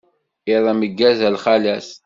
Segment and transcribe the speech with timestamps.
[0.55, 1.87] Iḍ ameggaz a lxalat.